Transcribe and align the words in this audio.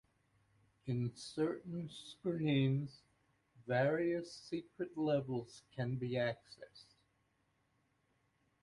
In 0.87 1.15
certain 1.15 1.87
screens 1.91 3.01
various 3.67 4.33
secret 4.33 4.97
levels 4.97 5.61
can 5.75 5.95
be 5.97 6.13
accessed. 6.13 6.95